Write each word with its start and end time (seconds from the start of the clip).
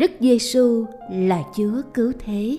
Đức 0.00 0.10
Giêsu 0.20 0.84
là 1.10 1.42
Chúa 1.56 1.82
cứu 1.94 2.12
thế. 2.24 2.58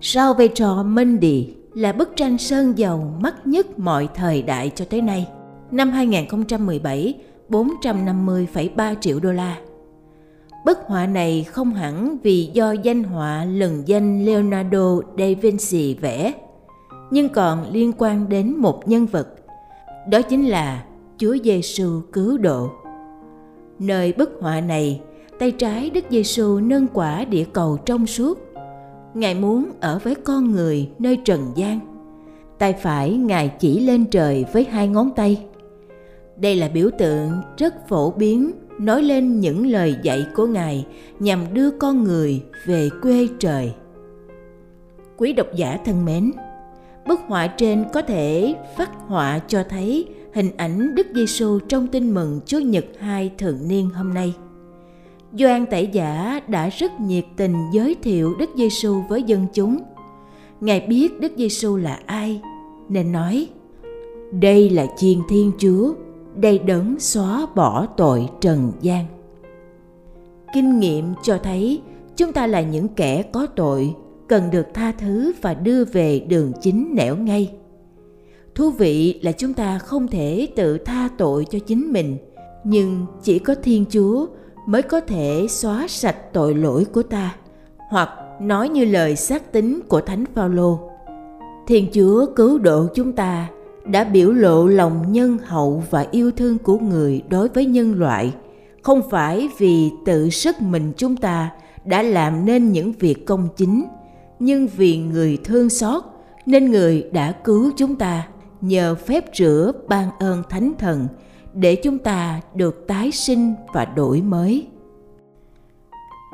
Sao 0.00 0.34
về 0.34 0.48
trò 0.48 0.82
Mendy 0.82 1.54
là 1.74 1.92
bức 1.92 2.16
tranh 2.16 2.38
sơn 2.38 2.78
dầu 2.78 3.12
mắc 3.20 3.46
nhất 3.46 3.78
mọi 3.78 4.08
thời 4.14 4.42
đại 4.42 4.70
cho 4.74 4.84
tới 4.84 5.02
nay. 5.02 5.28
Năm 5.70 5.90
2017, 5.90 7.14
450,3 7.48 8.94
triệu 9.00 9.20
đô 9.20 9.32
la. 9.32 9.58
Bức 10.64 10.78
họa 10.86 11.06
này 11.06 11.44
không 11.44 11.74
hẳn 11.74 12.18
vì 12.22 12.50
do 12.52 12.72
danh 12.72 13.02
họa 13.04 13.44
lừng 13.44 13.82
danh 13.86 14.24
Leonardo 14.24 15.00
da 15.18 15.26
Vinci 15.42 15.94
vẽ, 15.94 16.32
nhưng 17.10 17.28
còn 17.28 17.70
liên 17.72 17.92
quan 17.98 18.28
đến 18.28 18.56
một 18.56 18.88
nhân 18.88 19.06
vật. 19.06 19.28
Đó 20.08 20.22
chính 20.22 20.48
là 20.48 20.84
Chúa 21.18 21.36
Giêsu 21.44 22.00
cứu 22.12 22.38
độ. 22.38 22.70
Nơi 23.78 24.12
bức 24.12 24.38
họa 24.40 24.60
này, 24.60 25.00
tay 25.38 25.50
trái 25.50 25.90
Đức 25.90 26.04
Giêsu 26.10 26.60
nâng 26.60 26.86
quả 26.92 27.24
địa 27.24 27.44
cầu 27.52 27.78
trong 27.86 28.06
suốt. 28.06 28.38
Ngài 29.14 29.34
muốn 29.34 29.70
ở 29.80 29.98
với 30.02 30.14
con 30.14 30.52
người 30.52 30.90
nơi 30.98 31.18
trần 31.24 31.40
gian. 31.54 31.80
Tay 32.58 32.72
phải 32.72 33.12
Ngài 33.12 33.48
chỉ 33.58 33.80
lên 33.80 34.04
trời 34.04 34.44
với 34.52 34.64
hai 34.64 34.88
ngón 34.88 35.10
tay. 35.16 35.44
Đây 36.36 36.56
là 36.56 36.68
biểu 36.68 36.90
tượng 36.98 37.30
rất 37.56 37.88
phổ 37.88 38.10
biến 38.10 38.52
nói 38.78 39.02
lên 39.02 39.40
những 39.40 39.66
lời 39.66 39.96
dạy 40.02 40.26
của 40.34 40.46
Ngài 40.46 40.86
nhằm 41.18 41.54
đưa 41.54 41.70
con 41.70 42.04
người 42.04 42.42
về 42.66 42.88
quê 43.02 43.28
trời. 43.38 43.72
Quý 45.16 45.32
độc 45.32 45.46
giả 45.54 45.78
thân 45.84 46.04
mến, 46.04 46.32
bức 47.06 47.20
họa 47.26 47.46
trên 47.46 47.84
có 47.92 48.02
thể 48.02 48.54
phát 48.76 48.90
họa 49.06 49.38
cho 49.38 49.64
thấy 49.68 50.08
hình 50.36 50.50
ảnh 50.56 50.94
Đức 50.94 51.06
Giêsu 51.14 51.58
trong 51.58 51.86
tin 51.86 52.14
mừng 52.14 52.40
Chúa 52.46 52.58
Nhật 52.58 52.84
hai 52.98 53.32
thường 53.38 53.58
niên 53.68 53.90
hôm 53.90 54.14
nay. 54.14 54.34
doan 55.38 55.66
Tẩy 55.66 55.88
Giả 55.92 56.40
đã 56.48 56.68
rất 56.68 57.00
nhiệt 57.00 57.24
tình 57.36 57.54
giới 57.72 57.94
thiệu 58.02 58.34
Đức 58.38 58.50
Giêsu 58.56 59.02
với 59.08 59.22
dân 59.22 59.46
chúng. 59.52 59.78
Ngài 60.60 60.80
biết 60.80 61.20
Đức 61.20 61.32
Giêsu 61.36 61.76
là 61.76 62.00
ai, 62.06 62.40
nên 62.88 63.12
nói: 63.12 63.48
Đây 64.32 64.70
là 64.70 64.86
chiên 64.96 65.18
Thiên 65.28 65.52
Chúa, 65.58 65.94
đây 66.34 66.58
đấng 66.58 67.00
xóa 67.00 67.46
bỏ 67.54 67.86
tội 67.86 68.28
trần 68.40 68.72
gian. 68.80 69.04
Kinh 70.54 70.78
nghiệm 70.78 71.14
cho 71.22 71.38
thấy 71.38 71.82
chúng 72.16 72.32
ta 72.32 72.46
là 72.46 72.60
những 72.60 72.88
kẻ 72.88 73.22
có 73.22 73.46
tội, 73.46 73.94
cần 74.28 74.50
được 74.50 74.66
tha 74.74 74.92
thứ 74.92 75.32
và 75.42 75.54
đưa 75.54 75.84
về 75.84 76.20
đường 76.20 76.52
chính 76.62 76.94
nẻo 76.94 77.16
ngay 77.16 77.52
thú 78.56 78.70
vị 78.70 79.20
là 79.22 79.32
chúng 79.32 79.52
ta 79.52 79.78
không 79.78 80.08
thể 80.08 80.48
tự 80.56 80.78
tha 80.78 81.08
tội 81.18 81.46
cho 81.50 81.58
chính 81.58 81.92
mình. 81.92 82.16
Nhưng 82.64 83.06
chỉ 83.22 83.38
có 83.38 83.54
thiên 83.62 83.84
chúa 83.90 84.26
mới 84.66 84.82
có 84.82 85.00
thể 85.00 85.46
xóa 85.48 85.86
sạch 85.88 86.32
tội 86.32 86.54
lỗi 86.54 86.84
của 86.84 87.02
ta, 87.02 87.36
hoặc 87.90 88.08
nói 88.40 88.68
như 88.68 88.84
lời 88.84 89.16
xác 89.16 89.52
tín 89.52 89.80
của 89.88 90.00
thánh 90.00 90.24
phaolô. 90.34 90.90
Thiên 91.66 91.86
chúa 91.92 92.26
cứu 92.36 92.58
độ 92.58 92.86
chúng 92.94 93.12
ta 93.12 93.48
đã 93.84 94.04
biểu 94.04 94.32
lộ 94.32 94.66
lòng 94.66 95.12
nhân 95.12 95.38
hậu 95.44 95.82
và 95.90 96.06
yêu 96.10 96.30
thương 96.30 96.58
của 96.58 96.78
người 96.78 97.22
đối 97.28 97.48
với 97.48 97.66
nhân 97.66 97.94
loại, 97.98 98.32
không 98.82 99.02
phải 99.10 99.48
vì 99.58 99.90
tự 100.04 100.30
sức 100.30 100.62
mình 100.62 100.92
chúng 100.96 101.16
ta 101.16 101.50
đã 101.84 102.02
làm 102.02 102.44
nên 102.46 102.72
những 102.72 102.92
việc 102.92 103.26
công 103.26 103.48
chính, 103.56 103.84
nhưng 104.38 104.66
vì 104.76 104.96
người 104.98 105.38
thương 105.44 105.70
xót 105.70 106.02
nên 106.46 106.70
người 106.70 107.08
đã 107.12 107.32
cứu 107.32 107.70
chúng 107.76 107.96
ta 107.96 108.26
nhờ 108.66 108.94
phép 108.94 109.24
rửa 109.34 109.72
ban 109.88 110.10
ơn 110.18 110.42
thánh 110.50 110.72
thần 110.78 111.08
để 111.54 111.74
chúng 111.74 111.98
ta 111.98 112.40
được 112.54 112.86
tái 112.86 113.10
sinh 113.12 113.54
và 113.72 113.84
đổi 113.84 114.22
mới. 114.22 114.66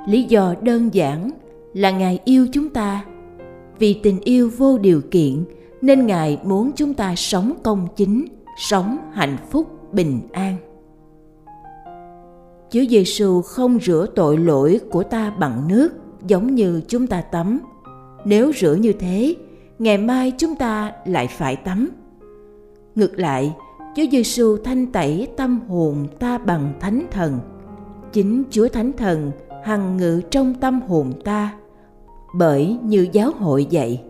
Lý 0.06 0.22
do 0.22 0.54
đơn 0.62 0.94
giản 0.94 1.30
là 1.74 1.90
ngài 1.90 2.18
yêu 2.24 2.46
chúng 2.52 2.68
ta. 2.68 3.04
Vì 3.78 3.94
tình 3.94 4.20
yêu 4.20 4.50
vô 4.56 4.78
điều 4.78 5.00
kiện 5.10 5.44
nên 5.80 6.06
ngài 6.06 6.38
muốn 6.44 6.70
chúng 6.76 6.94
ta 6.94 7.14
sống 7.16 7.52
công 7.62 7.88
chính, 7.96 8.26
sống 8.58 8.98
hạnh 9.12 9.36
phúc, 9.50 9.92
bình 9.92 10.20
an. 10.32 10.56
Chúa 12.70 12.84
giêsu 12.90 13.42
không 13.42 13.78
rửa 13.82 14.06
tội 14.14 14.38
lỗi 14.38 14.80
của 14.90 15.02
ta 15.02 15.30
bằng 15.30 15.68
nước 15.68 15.92
giống 16.26 16.54
như 16.54 16.82
chúng 16.88 17.06
ta 17.06 17.20
tắm. 17.20 17.60
Nếu 18.24 18.52
rửa 18.52 18.74
như 18.74 18.92
thế, 18.92 19.34
ngày 19.78 19.98
mai 19.98 20.32
chúng 20.38 20.54
ta 20.54 20.92
lại 21.06 21.26
phải 21.26 21.56
tắm. 21.56 21.88
Ngược 22.94 23.18
lại, 23.18 23.54
Chúa 23.96 24.02
Giêsu 24.12 24.56
thanh 24.56 24.86
tẩy 24.86 25.28
tâm 25.36 25.60
hồn 25.68 26.06
ta 26.18 26.38
bằng 26.38 26.72
Thánh 26.80 27.06
Thần. 27.10 27.38
Chính 28.12 28.44
Chúa 28.50 28.68
Thánh 28.68 28.92
Thần 28.92 29.30
hằng 29.64 29.96
ngự 29.96 30.20
trong 30.30 30.54
tâm 30.54 30.80
hồn 30.80 31.12
ta, 31.24 31.54
bởi 32.38 32.76
như 32.82 33.06
giáo 33.12 33.30
hội 33.38 33.66
dạy. 33.70 34.02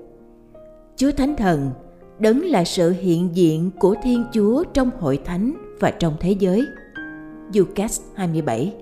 Chúa 0.97 1.11
Thánh 1.11 1.37
Thần 1.37 1.71
đấng 2.19 2.45
là 2.45 2.65
sự 2.65 2.91
hiện 2.91 3.29
diện 3.33 3.71
của 3.79 3.95
Thiên 4.03 4.25
Chúa 4.33 4.65
trong 4.65 4.91
hội 5.01 5.19
thánh 5.25 5.55
và 5.81 5.91
trong 5.91 6.17
thế 6.21 6.31
giới. 6.39 6.67
Ducas 7.53 8.01
27 8.15 8.75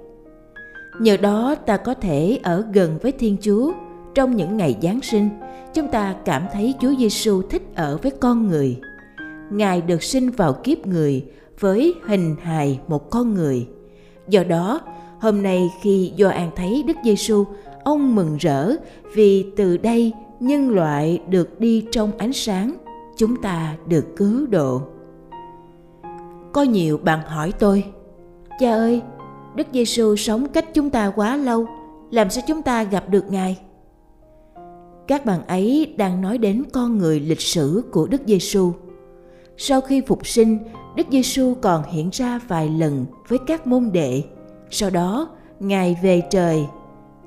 Nhờ 1.00 1.16
đó 1.16 1.54
ta 1.66 1.76
có 1.76 1.94
thể 1.94 2.38
ở 2.42 2.64
gần 2.72 2.98
với 3.02 3.12
Thiên 3.12 3.36
Chúa 3.40 3.72
trong 4.14 4.36
những 4.36 4.56
ngày 4.56 4.76
Giáng 4.82 5.00
sinh, 5.02 5.28
chúng 5.74 5.88
ta 5.88 6.14
cảm 6.24 6.46
thấy 6.52 6.74
Chúa 6.80 6.94
Giêsu 6.98 7.42
thích 7.42 7.62
ở 7.74 7.98
với 8.02 8.12
con 8.20 8.46
người 8.46 8.76
Ngài 9.50 9.80
được 9.80 10.02
sinh 10.02 10.30
vào 10.30 10.52
kiếp 10.52 10.86
người 10.86 11.24
với 11.60 11.94
hình 12.06 12.36
hài 12.42 12.80
một 12.88 13.10
con 13.10 13.34
người. 13.34 13.68
Do 14.28 14.44
đó, 14.44 14.80
hôm 15.20 15.42
nay 15.42 15.70
khi 15.82 16.12
Gioan 16.18 16.50
thấy 16.56 16.84
Đức 16.86 16.96
Giêsu, 17.04 17.44
ông 17.84 18.14
mừng 18.14 18.36
rỡ 18.36 18.72
vì 19.14 19.46
từ 19.56 19.76
đây 19.76 20.12
nhân 20.40 20.70
loại 20.70 21.22
được 21.28 21.60
đi 21.60 21.86
trong 21.92 22.12
ánh 22.18 22.32
sáng, 22.32 22.76
chúng 23.16 23.42
ta 23.42 23.76
được 23.86 24.06
cứu 24.16 24.46
độ. 24.46 24.82
Có 26.52 26.62
nhiều 26.62 26.98
bạn 26.98 27.20
hỏi 27.26 27.52
tôi, 27.58 27.84
cha 28.60 28.72
ơi, 28.72 29.02
Đức 29.54 29.66
Giêsu 29.72 30.16
sống 30.16 30.48
cách 30.48 30.74
chúng 30.74 30.90
ta 30.90 31.12
quá 31.16 31.36
lâu, 31.36 31.66
làm 32.10 32.30
sao 32.30 32.44
chúng 32.46 32.62
ta 32.62 32.82
gặp 32.82 33.08
được 33.08 33.24
Ngài? 33.30 33.58
Các 35.06 35.26
bạn 35.26 35.46
ấy 35.46 35.94
đang 35.98 36.20
nói 36.20 36.38
đến 36.38 36.62
con 36.72 36.98
người 36.98 37.20
lịch 37.20 37.40
sử 37.40 37.82
của 37.92 38.06
Đức 38.06 38.20
Giêsu. 38.26 38.72
Sau 39.62 39.80
khi 39.80 40.00
phục 40.00 40.26
sinh, 40.26 40.58
Đức 40.96 41.06
Giêsu 41.10 41.54
còn 41.60 41.82
hiện 41.82 42.10
ra 42.12 42.40
vài 42.48 42.68
lần 42.68 43.06
với 43.28 43.38
các 43.46 43.66
môn 43.66 43.90
đệ. 43.92 44.22
Sau 44.70 44.90
đó, 44.90 45.28
Ngài 45.60 45.96
về 46.02 46.22
trời. 46.30 46.64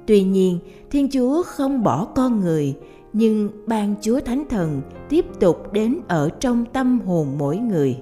Tuy 0.07 0.23
nhiên, 0.23 0.59
Thiên 0.91 1.09
Chúa 1.11 1.43
không 1.43 1.83
bỏ 1.83 2.05
con 2.15 2.39
người, 2.39 2.75
nhưng 3.13 3.49
ban 3.67 3.95
Chúa 4.01 4.19
Thánh 4.19 4.43
Thần 4.49 4.81
tiếp 5.09 5.25
tục 5.39 5.73
đến 5.73 5.99
ở 6.07 6.29
trong 6.39 6.65
tâm 6.65 6.99
hồn 6.99 7.27
mỗi 7.37 7.57
người. 7.57 7.97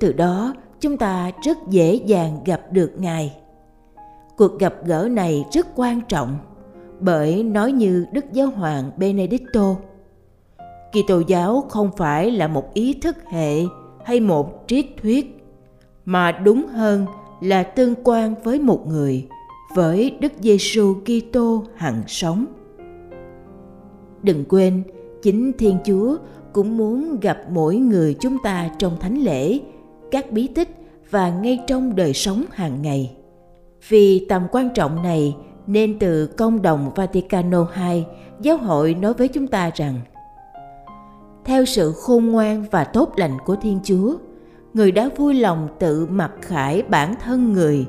Từ 0.00 0.12
đó, 0.12 0.54
chúng 0.80 0.96
ta 0.96 1.30
rất 1.44 1.58
dễ 1.70 1.94
dàng 1.94 2.38
gặp 2.44 2.60
được 2.72 2.92
Ngài. 2.98 3.36
Cuộc 4.36 4.58
gặp 4.58 4.74
gỡ 4.84 5.08
này 5.10 5.44
rất 5.52 5.66
quan 5.74 6.00
trọng, 6.08 6.38
bởi 7.00 7.42
nói 7.42 7.72
như 7.72 8.06
Đức 8.12 8.24
Giáo 8.32 8.46
hoàng 8.46 8.90
Benedicto– 8.96 9.76
Kitô 10.92 11.22
giáo 11.26 11.64
không 11.68 11.90
phải 11.96 12.30
là 12.30 12.48
một 12.48 12.74
ý 12.74 12.94
thức 12.94 13.16
hệ 13.26 13.62
hay 14.04 14.20
một 14.20 14.64
triết 14.66 14.86
thuyết, 15.02 15.46
mà 16.04 16.32
đúng 16.32 16.66
hơn 16.66 17.06
là 17.40 17.62
tương 17.62 17.94
quan 18.04 18.34
với 18.44 18.60
một 18.60 18.86
người, 18.86 19.26
với 19.74 20.16
Đức 20.20 20.32
Giêsu 20.40 20.94
Kitô 20.94 21.64
hằng 21.76 22.02
sống. 22.06 22.46
Đừng 24.22 24.44
quên, 24.48 24.82
chính 25.22 25.52
Thiên 25.58 25.78
Chúa 25.84 26.16
cũng 26.52 26.76
muốn 26.76 27.20
gặp 27.20 27.38
mỗi 27.50 27.76
người 27.76 28.16
chúng 28.20 28.36
ta 28.42 28.70
trong 28.78 28.96
thánh 29.00 29.18
lễ 29.18 29.58
các 30.10 30.32
bí 30.32 30.46
tích 30.46 30.68
và 31.10 31.30
ngay 31.30 31.60
trong 31.66 31.96
đời 31.96 32.12
sống 32.12 32.44
hàng 32.50 32.82
ngày. 32.82 33.16
Vì 33.88 34.26
tầm 34.28 34.46
quan 34.52 34.68
trọng 34.74 35.02
này 35.02 35.36
nên 35.66 35.98
từ 35.98 36.26
công 36.26 36.62
đồng 36.62 36.90
Vaticano 36.96 37.66
II, 37.76 38.04
giáo 38.40 38.56
hội 38.56 38.94
nói 38.94 39.14
với 39.14 39.28
chúng 39.28 39.46
ta 39.46 39.70
rằng 39.74 40.00
theo 41.48 41.64
sự 41.64 41.92
khôn 41.92 42.26
ngoan 42.26 42.64
và 42.70 42.84
tốt 42.84 43.12
lành 43.16 43.38
của 43.44 43.56
Thiên 43.56 43.80
Chúa, 43.84 44.16
người 44.74 44.92
đã 44.92 45.08
vui 45.16 45.34
lòng 45.34 45.68
tự 45.78 46.06
mặc 46.10 46.32
khải 46.40 46.82
bản 46.82 47.14
thân 47.22 47.52
người 47.52 47.86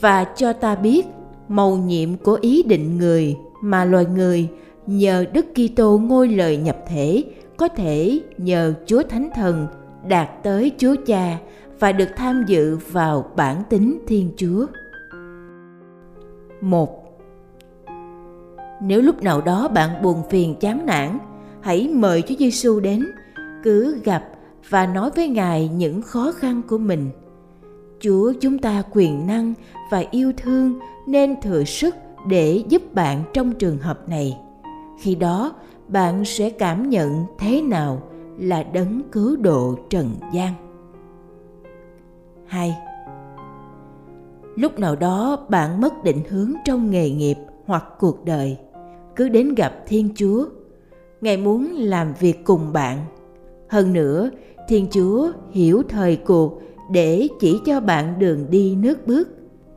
và 0.00 0.24
cho 0.24 0.52
ta 0.52 0.74
biết 0.74 1.06
mầu 1.48 1.76
nhiệm 1.76 2.16
của 2.16 2.38
ý 2.40 2.62
định 2.62 2.98
người 2.98 3.36
mà 3.62 3.84
loài 3.84 4.06
người 4.06 4.48
nhờ 4.86 5.24
Đức 5.32 5.46
Kitô 5.54 5.98
ngôi 5.98 6.28
lời 6.28 6.56
nhập 6.56 6.76
thể 6.88 7.24
có 7.56 7.68
thể 7.68 8.20
nhờ 8.38 8.74
Chúa 8.86 9.02
Thánh 9.02 9.28
Thần 9.34 9.66
đạt 10.08 10.28
tới 10.42 10.72
Chúa 10.78 10.94
Cha 11.06 11.38
và 11.80 11.92
được 11.92 12.08
tham 12.16 12.44
dự 12.46 12.78
vào 12.90 13.30
bản 13.36 13.62
tính 13.68 13.98
Thiên 14.06 14.30
Chúa. 14.36 14.66
Một 16.60 17.18
Nếu 18.82 19.00
lúc 19.02 19.22
nào 19.22 19.40
đó 19.40 19.68
bạn 19.68 20.02
buồn 20.02 20.22
phiền 20.30 20.54
chán 20.60 20.86
nản, 20.86 21.18
hãy 21.62 21.88
mời 21.88 22.22
Chúa 22.22 22.34
Giêsu 22.38 22.80
đến, 22.80 23.06
cứ 23.62 24.00
gặp 24.04 24.28
và 24.68 24.86
nói 24.86 25.10
với 25.16 25.28
Ngài 25.28 25.68
những 25.68 26.02
khó 26.02 26.32
khăn 26.32 26.62
của 26.68 26.78
mình. 26.78 27.10
Chúa 28.00 28.32
chúng 28.40 28.58
ta 28.58 28.82
quyền 28.92 29.26
năng 29.26 29.54
và 29.90 30.04
yêu 30.10 30.32
thương 30.36 30.78
nên 31.06 31.40
thừa 31.40 31.64
sức 31.64 31.94
để 32.28 32.62
giúp 32.68 32.94
bạn 32.94 33.22
trong 33.32 33.52
trường 33.52 33.78
hợp 33.78 34.08
này. 34.08 34.38
Khi 35.00 35.14
đó, 35.14 35.52
bạn 35.88 36.24
sẽ 36.24 36.50
cảm 36.50 36.90
nhận 36.90 37.24
thế 37.38 37.62
nào 37.62 38.02
là 38.38 38.62
đấng 38.62 39.02
cứu 39.12 39.36
độ 39.36 39.78
trần 39.90 40.10
gian. 40.32 40.54
2. 42.46 42.76
Lúc 44.56 44.78
nào 44.78 44.96
đó 44.96 45.46
bạn 45.48 45.80
mất 45.80 46.04
định 46.04 46.22
hướng 46.28 46.52
trong 46.64 46.90
nghề 46.90 47.10
nghiệp 47.10 47.36
hoặc 47.66 47.84
cuộc 47.98 48.24
đời, 48.24 48.56
cứ 49.16 49.28
đến 49.28 49.54
gặp 49.54 49.72
Thiên 49.86 50.08
Chúa. 50.14 50.46
Ngài 51.22 51.36
muốn 51.36 51.72
làm 51.72 52.14
việc 52.20 52.44
cùng 52.44 52.72
bạn. 52.72 52.98
Hơn 53.68 53.92
nữa, 53.92 54.30
Thiên 54.68 54.86
Chúa 54.90 55.32
hiểu 55.50 55.82
thời 55.88 56.16
cuộc 56.16 56.62
để 56.90 57.28
chỉ 57.40 57.60
cho 57.66 57.80
bạn 57.80 58.18
đường 58.18 58.46
đi 58.50 58.74
nước 58.76 59.06
bước. 59.06 59.28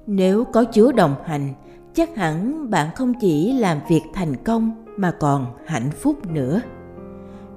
Nếu 0.08 0.44
có 0.44 0.66
Chúa 0.72 0.92
đồng 0.92 1.16
hành, 1.26 1.54
chắc 1.94 2.16
hẳn 2.16 2.70
bạn 2.70 2.90
không 2.96 3.14
chỉ 3.20 3.54
làm 3.54 3.80
việc 3.90 4.02
thành 4.14 4.36
công 4.44 4.86
mà 4.98 5.12
còn 5.12 5.46
hạnh 5.66 5.92
phúc 5.92 6.32
nữa. 6.32 6.62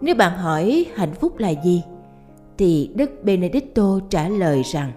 Nếu 0.00 0.14
bạn 0.14 0.38
hỏi 0.38 0.87
hạnh 0.94 1.14
phúc 1.14 1.38
là 1.38 1.50
gì, 1.64 1.82
thì 2.58 2.91
Đức 2.94 3.11
Benedicto 3.25 4.00
trả 4.11 4.29
lời 4.29 4.62
rằng 4.62 4.93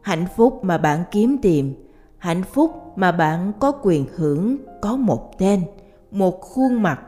hạnh 0.00 0.26
phúc 0.36 0.64
mà 0.64 0.78
bạn 0.78 1.04
kiếm 1.10 1.38
tìm, 1.42 1.74
hạnh 2.18 2.42
phúc 2.42 2.70
mà 2.96 3.12
bạn 3.12 3.52
có 3.60 3.72
quyền 3.82 4.06
hưởng 4.16 4.56
có 4.82 4.96
một 4.96 5.38
tên, 5.38 5.62
một 6.10 6.40
khuôn 6.40 6.82
mặt, 6.82 7.00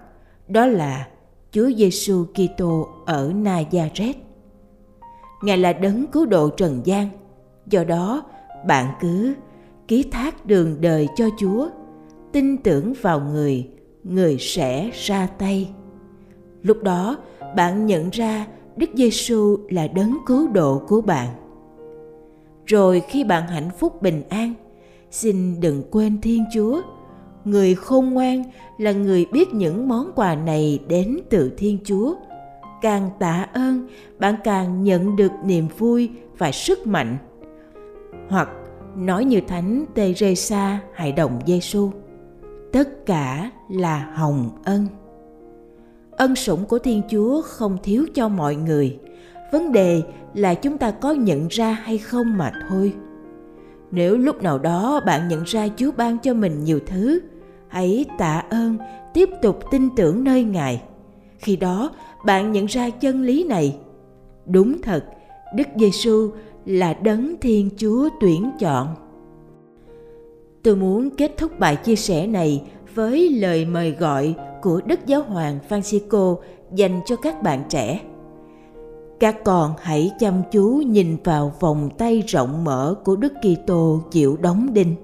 đó 0.50 0.66
là 0.66 1.08
Chúa 1.50 1.70
Giêsu 1.76 2.24
Kitô 2.24 2.88
ở 3.06 3.32
Nazareth. 3.32 4.14
Ngài 5.42 5.58
là 5.58 5.72
đấng 5.72 6.06
cứu 6.06 6.26
độ 6.26 6.48
trần 6.48 6.80
gian, 6.84 7.08
do 7.66 7.84
đó 7.84 8.22
bạn 8.66 8.94
cứ 9.00 9.34
ký 9.88 10.02
thác 10.02 10.46
đường 10.46 10.76
đời 10.80 11.08
cho 11.16 11.28
Chúa, 11.38 11.68
tin 12.32 12.56
tưởng 12.56 12.92
vào 13.02 13.20
người, 13.20 13.68
người 14.04 14.36
sẽ 14.40 14.90
ra 14.94 15.26
tay. 15.26 15.70
Lúc 16.62 16.82
đó, 16.82 17.18
bạn 17.56 17.86
nhận 17.86 18.10
ra 18.10 18.46
Đức 18.76 18.90
Giêsu 18.94 19.58
là 19.70 19.88
đấng 19.88 20.18
cứu 20.26 20.48
độ 20.48 20.82
của 20.88 21.00
bạn. 21.00 21.28
Rồi 22.66 23.02
khi 23.08 23.24
bạn 23.24 23.48
hạnh 23.48 23.70
phúc 23.78 24.02
bình 24.02 24.22
an, 24.28 24.54
xin 25.10 25.60
đừng 25.60 25.82
quên 25.90 26.20
Thiên 26.20 26.44
Chúa. 26.54 26.82
Người 27.44 27.74
khôn 27.74 28.10
ngoan 28.10 28.42
là 28.78 28.92
người 28.92 29.26
biết 29.32 29.54
những 29.54 29.88
món 29.88 30.12
quà 30.14 30.34
này 30.34 30.78
đến 30.88 31.18
từ 31.30 31.52
Thiên 31.56 31.78
Chúa. 31.84 32.14
Càng 32.82 33.10
tạ 33.18 33.46
ơn, 33.52 33.88
bạn 34.18 34.34
càng 34.44 34.84
nhận 34.84 35.16
được 35.16 35.32
niềm 35.44 35.68
vui 35.78 36.10
và 36.38 36.52
sức 36.52 36.86
mạnh. 36.86 37.16
Hoặc 38.28 38.48
nói 38.96 39.24
như 39.24 39.40
Thánh 39.48 39.84
Teresa 39.94 40.80
hãy 40.94 41.12
đồng 41.12 41.40
Giêsu, 41.46 41.90
tất 42.72 43.06
cả 43.06 43.50
là 43.68 44.10
hồng 44.14 44.50
ân. 44.64 44.86
Ân 46.10 46.36
sủng 46.36 46.64
của 46.64 46.78
Thiên 46.78 47.02
Chúa 47.10 47.42
không 47.42 47.78
thiếu 47.82 48.06
cho 48.14 48.28
mọi 48.28 48.56
người. 48.56 48.98
Vấn 49.52 49.72
đề 49.72 50.02
là 50.34 50.54
chúng 50.54 50.78
ta 50.78 50.90
có 50.90 51.12
nhận 51.12 51.48
ra 51.48 51.72
hay 51.72 51.98
không 51.98 52.38
mà 52.38 52.52
thôi. 52.68 52.94
Nếu 53.90 54.16
lúc 54.16 54.42
nào 54.42 54.58
đó 54.58 55.00
bạn 55.06 55.28
nhận 55.28 55.42
ra 55.44 55.68
Chúa 55.76 55.90
ban 55.96 56.18
cho 56.18 56.34
mình 56.34 56.64
nhiều 56.64 56.80
thứ, 56.86 57.20
hãy 57.68 58.04
tạ 58.18 58.44
ơn, 58.50 58.78
tiếp 59.14 59.28
tục 59.42 59.58
tin 59.70 59.88
tưởng 59.96 60.24
nơi 60.24 60.44
Ngài. 60.44 60.82
Khi 61.38 61.56
đó, 61.56 61.90
bạn 62.24 62.52
nhận 62.52 62.66
ra 62.66 62.90
chân 62.90 63.22
lý 63.22 63.44
này. 63.44 63.76
Đúng 64.46 64.82
thật, 64.82 65.04
Đức 65.54 65.68
Giêsu 65.76 66.30
là 66.66 66.94
đấng 66.94 67.34
Thiên 67.40 67.70
Chúa 67.76 68.08
tuyển 68.20 68.50
chọn. 68.58 68.94
Tôi 70.62 70.76
muốn 70.76 71.10
kết 71.10 71.32
thúc 71.36 71.58
bài 71.58 71.76
chia 71.76 71.96
sẻ 71.96 72.26
này 72.26 72.62
với 72.94 73.28
lời 73.28 73.64
mời 73.64 73.90
gọi 73.90 74.34
của 74.62 74.80
Đức 74.86 75.06
Giáo 75.06 75.22
hoàng 75.22 75.58
Francisco 75.68 76.36
dành 76.74 77.00
cho 77.06 77.16
các 77.16 77.42
bạn 77.42 77.62
trẻ. 77.68 78.00
Các 79.20 79.44
con 79.44 79.74
hãy 79.82 80.12
chăm 80.18 80.42
chú 80.52 80.82
nhìn 80.86 81.16
vào 81.24 81.52
vòng 81.60 81.90
tay 81.98 82.22
rộng 82.26 82.64
mở 82.64 82.94
của 83.04 83.16
Đức 83.16 83.32
Kitô 83.42 84.02
chịu 84.10 84.36
đóng 84.42 84.74
đinh. 84.74 84.94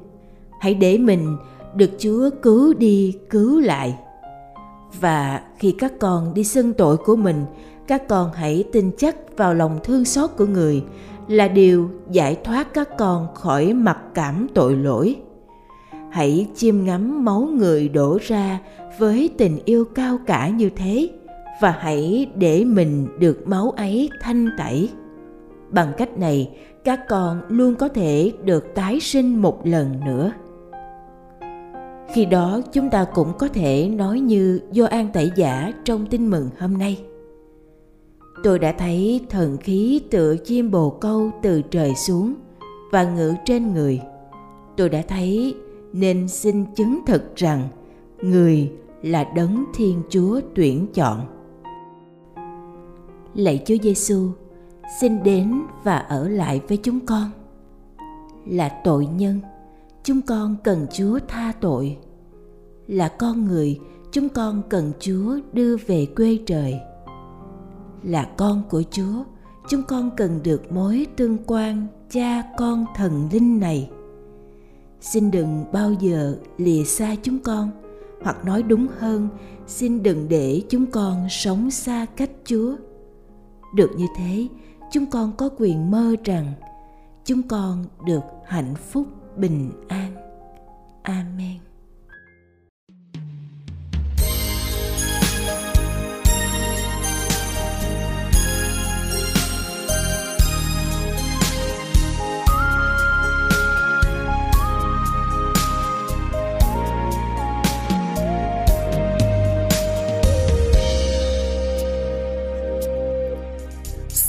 Hãy 0.60 0.74
để 0.74 0.98
mình 0.98 1.36
được 1.74 1.90
Chúa 1.98 2.30
cứu 2.42 2.74
đi 2.74 3.16
cứu 3.30 3.60
lại. 3.60 3.98
Và 5.00 5.42
khi 5.58 5.74
các 5.78 5.92
con 5.98 6.34
đi 6.34 6.44
xưng 6.44 6.72
tội 6.72 6.96
của 6.96 7.16
mình, 7.16 7.44
các 7.86 8.08
con 8.08 8.30
hãy 8.34 8.64
tin 8.72 8.90
chắc 8.98 9.16
vào 9.36 9.54
lòng 9.54 9.78
thương 9.84 10.04
xót 10.04 10.30
của 10.36 10.46
người 10.46 10.84
là 11.28 11.48
điều 11.48 11.90
giải 12.10 12.36
thoát 12.44 12.74
các 12.74 12.88
con 12.98 13.34
khỏi 13.34 13.72
mặc 13.72 13.98
cảm 14.14 14.46
tội 14.54 14.76
lỗi 14.76 15.16
hãy 16.10 16.46
chiêm 16.54 16.84
ngắm 16.84 17.24
máu 17.24 17.40
người 17.40 17.88
đổ 17.88 18.18
ra 18.22 18.60
với 18.98 19.30
tình 19.38 19.58
yêu 19.64 19.84
cao 19.84 20.18
cả 20.26 20.48
như 20.48 20.70
thế 20.76 21.08
và 21.60 21.70
hãy 21.70 22.30
để 22.34 22.64
mình 22.64 23.08
được 23.18 23.48
máu 23.48 23.70
ấy 23.70 24.10
thanh 24.20 24.48
tẩy. 24.58 24.90
Bằng 25.70 25.92
cách 25.96 26.18
này, 26.18 26.50
các 26.84 27.08
con 27.08 27.42
luôn 27.48 27.74
có 27.74 27.88
thể 27.88 28.32
được 28.44 28.74
tái 28.74 29.00
sinh 29.00 29.42
một 29.42 29.66
lần 29.66 30.00
nữa. 30.04 30.32
Khi 32.14 32.24
đó, 32.24 32.60
chúng 32.72 32.90
ta 32.90 33.04
cũng 33.14 33.32
có 33.38 33.48
thể 33.48 33.88
nói 33.88 34.20
như 34.20 34.60
do 34.72 34.86
an 34.86 35.08
tẩy 35.12 35.30
giả 35.36 35.72
trong 35.84 36.06
tin 36.06 36.30
mừng 36.30 36.48
hôm 36.58 36.78
nay. 36.78 37.04
Tôi 38.42 38.58
đã 38.58 38.72
thấy 38.72 39.20
thần 39.30 39.56
khí 39.56 40.00
tựa 40.10 40.36
chim 40.36 40.70
bồ 40.70 40.90
câu 40.90 41.30
từ 41.42 41.62
trời 41.62 41.94
xuống 41.94 42.34
và 42.92 43.04
ngự 43.04 43.34
trên 43.44 43.74
người. 43.74 44.00
Tôi 44.76 44.88
đã 44.88 45.02
thấy 45.08 45.54
nên 45.92 46.28
xin 46.28 46.64
chứng 46.74 47.00
thực 47.06 47.36
rằng 47.36 47.68
người 48.22 48.72
là 49.02 49.24
đấng 49.34 49.64
thiên 49.74 50.02
chúa 50.08 50.40
tuyển 50.54 50.86
chọn 50.94 51.35
lạy 53.36 53.62
chúa 53.66 53.76
giêsu 53.82 54.30
xin 55.00 55.22
đến 55.22 55.62
và 55.84 55.96
ở 55.98 56.28
lại 56.28 56.60
với 56.68 56.76
chúng 56.76 57.06
con. 57.06 57.30
Là 58.46 58.68
tội 58.84 59.06
nhân, 59.06 59.40
chúng 60.02 60.22
con 60.22 60.56
cần 60.64 60.86
chúa 60.92 61.18
tha 61.28 61.52
tội. 61.60 61.96
Là 62.86 63.08
con 63.08 63.44
người, 63.44 63.80
chúng 64.12 64.28
con 64.28 64.62
cần 64.68 64.92
chúa 65.00 65.38
đưa 65.52 65.76
về 65.76 66.06
quê 66.16 66.38
trời. 66.46 66.80
Là 68.02 68.24
con 68.36 68.62
của 68.70 68.82
chúa, 68.90 69.24
chúng 69.68 69.82
con 69.82 70.10
cần 70.16 70.40
được 70.42 70.72
mối 70.72 71.06
tương 71.16 71.36
quan 71.46 71.86
cha 72.10 72.42
con 72.58 72.84
thần 72.96 73.28
linh 73.32 73.60
này. 73.60 73.90
Xin 75.00 75.30
đừng 75.30 75.64
bao 75.72 75.92
giờ 75.92 76.36
lìa 76.58 76.84
xa 76.84 77.14
chúng 77.22 77.38
con, 77.38 77.70
hoặc 78.22 78.44
nói 78.44 78.62
đúng 78.62 78.86
hơn, 78.98 79.28
xin 79.66 80.02
đừng 80.02 80.28
để 80.28 80.62
chúng 80.68 80.86
con 80.86 81.26
sống 81.30 81.70
xa 81.70 82.06
cách 82.16 82.30
chúa 82.44 82.76
được 83.76 83.90
như 83.96 84.06
thế, 84.16 84.48
chúng 84.90 85.06
con 85.06 85.32
có 85.36 85.50
quyền 85.58 85.90
mơ 85.90 86.16
rằng 86.24 86.52
chúng 87.24 87.42
con 87.48 87.84
được 88.06 88.22
hạnh 88.46 88.74
phúc 88.74 89.06
bình 89.36 89.72
an. 89.88 90.12
Amen. 91.02 91.58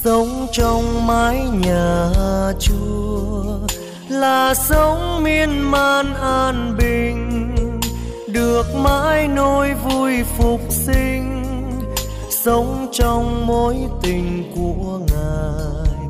Sống 0.04 0.48
trong 0.52 1.08
mái 1.08 1.40
nhà 1.40 2.10
chùa 2.60 3.44
là 4.10 4.54
sống 4.54 5.24
miên 5.24 5.60
man 5.60 6.14
an 6.14 6.76
bình, 6.78 7.56
được 8.28 8.66
mãi 8.76 9.28
nỗi 9.28 9.74
vui 9.74 10.24
phục 10.38 10.62
sinh, 10.70 11.44
sống 12.30 12.88
trong 12.92 13.48
mối 13.48 13.76
tình 14.02 14.52
của 14.56 15.00
ngài. 15.08 16.08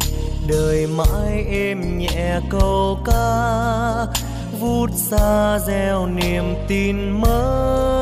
Đời 0.47 0.87
mãi 0.87 1.45
êm 1.49 1.97
nhẹ 1.97 2.39
câu 2.49 2.97
ca, 3.05 4.05
vút 4.59 4.89
xa 4.95 5.59
gieo 5.67 6.07
niềm 6.07 6.55
tin 6.67 7.09
mới. 7.11 7.96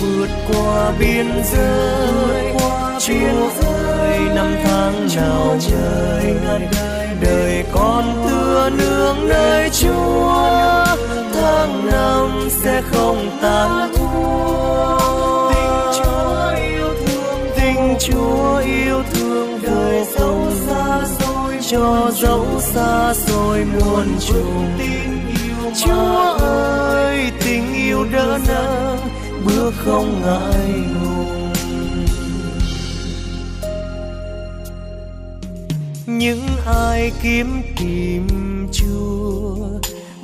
Vượt 0.00 0.28
qua 0.48 0.92
biên 0.98 1.26
giới 1.44 2.54
chuyến 3.00 3.34
rơi 3.60 4.18
năm 4.34 4.56
tháng 4.64 5.08
nào 5.16 5.56
trời 5.60 6.34
đời 7.20 7.64
con 7.72 8.24
tựa 8.28 8.70
nương 8.78 9.28
nơi 9.28 9.70
chúa. 9.70 10.84
Tháng 11.34 11.86
năm 11.90 12.48
sẽ 12.50 12.82
không 12.92 13.30
tan 13.42 13.90
tình 15.52 15.92
chúa 15.96 16.52
yêu 16.56 16.88
thương 17.06 17.50
tình 17.56 17.96
chúa 18.00 18.58
yêu 18.58 19.02
thương. 19.14 19.58
Đời 19.62 20.04
dấu 20.18 20.50
xa 20.66 21.00
xôi 21.18 21.54
cho 21.70 22.10
dấu 22.14 22.46
xa 22.60 23.14
xôi 23.14 23.64
muôn 23.64 24.06
trùng. 24.20 24.78
Chúa 25.84 26.36
ơi 26.38 27.32
tình 27.44 27.59
không 29.76 30.22
ngại 30.22 30.82
ngùng. 30.94 31.52
Những 36.06 36.46
ai 36.66 37.12
kiếm 37.22 37.62
tìm 37.78 38.26
chúa, 38.72 39.56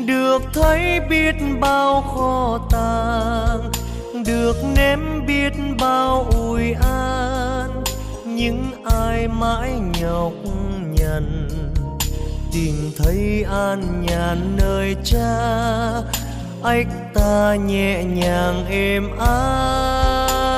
được 0.07 0.43
thấy 0.55 1.01
biết 1.11 1.35
bao 1.61 2.03
kho 2.03 2.59
tàng 2.71 3.71
được 4.27 4.57
nếm 4.77 5.27
biết 5.27 5.53
bao 5.81 6.27
ủi 6.37 6.73
an. 6.73 7.83
Những 8.27 8.71
ai 8.85 9.29
mãi 9.29 9.73
nhọc 10.03 10.33
nhằn, 10.91 11.49
tìm 12.53 12.93
thấy 12.99 13.45
an 13.51 14.07
nhàn 14.07 14.57
nơi 14.57 14.97
cha 15.05 15.53
ách 16.67 16.87
ta 17.15 17.55
nhẹ 17.67 18.05
nhàng 18.05 18.67
êm 18.71 19.11
ái 19.19 20.57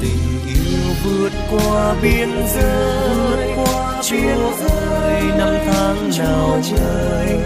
tình 0.00 0.40
yêu 0.46 0.94
vượt 1.04 1.32
qua 1.50 1.94
biên 2.02 2.28
giới, 2.54 3.56
chuyến 4.02 4.38
rơi 4.60 5.22
năm 5.38 5.54
tháng 5.66 6.10
nào 6.18 6.60
trời 6.62 7.40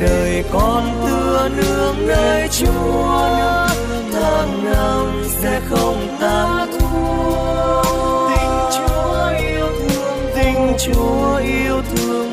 đời 0.00 0.44
con 0.52 0.84
tựa 1.06 1.48
nương 1.56 2.06
nơi 2.06 2.48
chúa, 2.48 3.28
tháng 4.12 4.64
năm 4.64 5.24
sẽ 5.42 5.60
không 5.70 6.16
ta 6.20 6.66
thua. 6.72 7.82
Tình 8.28 8.60
chúa 8.76 9.28
yêu 9.38 9.66
thương, 9.80 10.18
tình 10.34 10.76
chúa 10.78 11.36
yêu 11.36 11.82
thương 11.96 12.31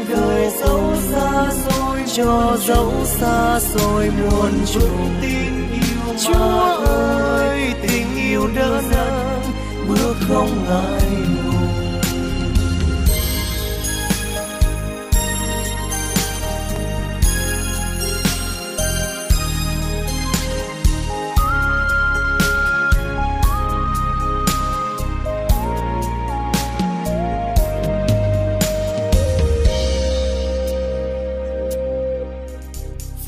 cho 2.19 2.57
dấu 2.59 2.91
xa 3.05 3.59
xôi 3.59 4.09
muôn 4.09 4.51
trùng. 4.73 5.15
Tin 5.21 5.53
yêu 5.71 6.15
chúa 6.25 6.85
ơi, 6.85 7.73
tình 7.81 8.07
yêu 8.15 8.47
đơn 8.55 8.83
giản, 8.91 9.41
bước 9.87 10.15
không 10.27 10.65
ngại 10.69 11.01
ngùng 11.35 11.48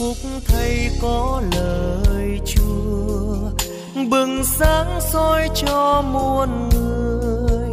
phúc 0.02 0.18
thay 0.48 0.90
có 1.02 1.42
lời 1.56 2.40
chúa. 2.46 3.50
Bừng 4.10 4.44
sáng 4.44 5.00
soi 5.12 5.50
cho 5.56 6.02
muôn 6.02 6.70
người, 6.70 7.70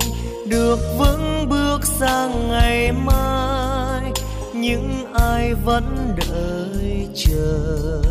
được 0.47 0.79
vững 0.99 1.49
bước 1.49 1.79
sang 1.85 2.49
ngày 2.49 2.93
mai. 2.93 4.13
Những 4.55 5.05
ai 5.15 5.55
vẫn 5.55 6.17
đợi 6.17 7.09
chờ, 7.15 8.03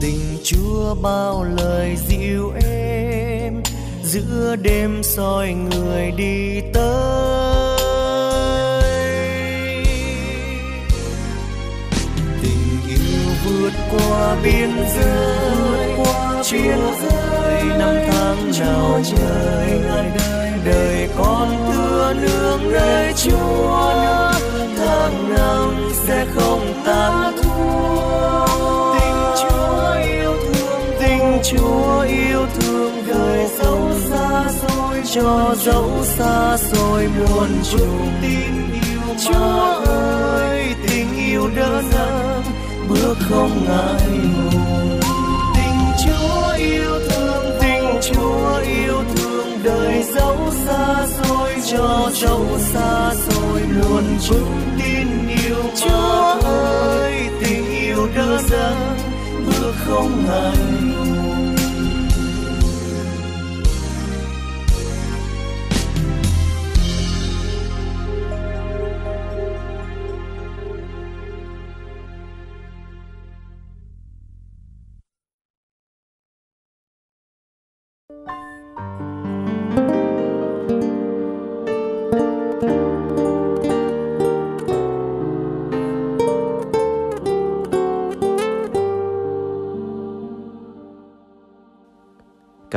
tình 0.00 0.38
chúa 0.44 0.94
bao 1.02 1.44
lời 1.56 1.96
dịu 2.08 2.52
êm. 2.64 3.62
Giữa 4.04 4.56
đêm 4.62 5.02
soi 5.02 5.52
người 5.52 6.10
đi 6.16 6.60
tới 6.74 7.19
cho 35.14 35.54
dấu 35.58 36.04
xa 36.04 36.56
xôi 36.56 37.08
muôn 37.18 37.48
trùng. 37.70 38.12
Tin 38.22 38.72
yêu 38.72 39.14
chúa 39.26 39.84
ơi, 39.86 40.74
tình 40.88 41.16
yêu 41.16 41.50
đơn 41.56 41.84
nâng 41.92 42.42
bước 42.88 43.16
không 43.30 43.64
ngại 43.68 44.08
ngùng. 44.08 45.00
Tình 45.54 46.06
chúa 46.06 46.52
yêu 46.56 47.00
thương, 47.08 47.44
tình 47.60 47.84
chúa 48.02 48.58
yêu 48.58 49.02
thương, 49.16 49.46
đời 49.64 50.04
dấu 50.14 50.36
xa 50.66 51.06
xôi 51.06 51.54
cho 51.72 52.10
dấu 52.14 52.46
xa 52.58 53.14
xôi 53.14 53.60
luôn 53.60 54.04
vững 54.28 54.60
tin 54.82 55.28
yêu 55.28 55.62
chúa 55.76 56.40
ơi, 56.44 57.28
tình 57.44 57.70
yêu 57.70 58.08
đơn 58.14 58.42
dâng 58.50 58.96
bước 59.46 59.74
không 59.86 60.24
ngại 60.26 60.56
ngùng. 60.82 61.39